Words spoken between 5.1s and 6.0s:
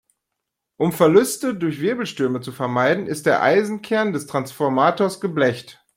geblecht.